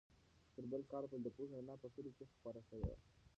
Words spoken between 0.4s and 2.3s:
تر بل کال به د پوهې رڼا په کلي کې